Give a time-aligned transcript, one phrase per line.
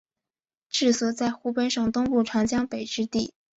[0.67, 3.35] 治所在湖北省东部长江北之地。